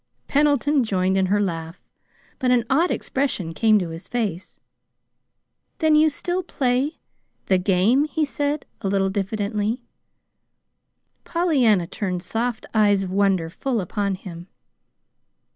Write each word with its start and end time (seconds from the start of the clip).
'"Pendleton 0.27 0.83
joined 0.83 1.15
in 1.15 1.27
her 1.27 1.39
laugh, 1.39 1.79
but 2.39 2.49
an 2.49 2.65
odd 2.71 2.89
expression 2.89 3.53
came 3.53 3.77
to 3.77 3.89
his 3.89 4.07
face. 4.07 4.59
"Then 5.77 5.93
you 5.93 6.09
still 6.09 6.41
play 6.41 6.97
the 7.45 7.59
game," 7.59 8.05
he 8.05 8.25
said, 8.25 8.65
a 8.81 8.87
little 8.87 9.11
diffidently. 9.11 9.83
Pollyanna 11.23 11.85
turned 11.85 12.23
soft 12.23 12.65
eyes 12.73 13.03
of 13.03 13.11
wonder 13.11 13.51
full 13.51 13.79
upon 13.79 14.15
him. 14.15 14.47